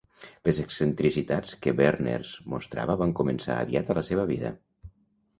[0.47, 4.53] Les excentricitats que Berners mostrava van començar aviat a la seva vida.